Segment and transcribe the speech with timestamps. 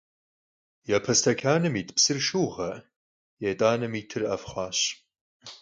[0.89, 2.71] Yape stekanım yit psır şşıuğe,
[3.41, 4.79] yêt'uanem yitır 'ef' xhuaş.